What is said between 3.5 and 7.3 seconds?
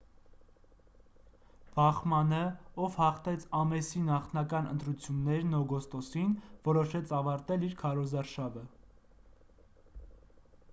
ամեսի նախնական ընտրություններն օգոստոսին որոշեց